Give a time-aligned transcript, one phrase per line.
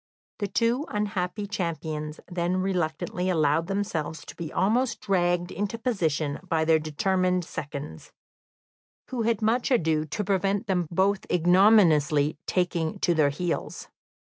[0.39, 6.65] The two unhappy champions then reluctantly allowed themselves to be almost dragged into position by
[6.65, 8.11] their determined seconds,
[9.09, 13.89] who had much ado to prevent them both ignominiously taking to their heels.